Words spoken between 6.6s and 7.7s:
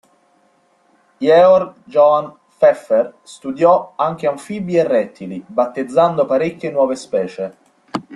nuove specie.